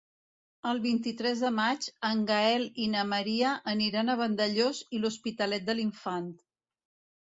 El 0.69 0.79
vint-i-tres 0.85 1.43
de 1.47 1.51
maig 1.57 1.91
en 2.09 2.25
Gaël 2.33 2.67
i 2.87 2.89
na 2.95 3.05
Maria 3.13 3.55
aniran 3.77 4.09
a 4.09 4.19
Vandellòs 4.25 4.85
i 5.01 5.07
l'Hospitalet 5.07 5.73
de 5.73 5.81
l'Infant. 5.81 6.31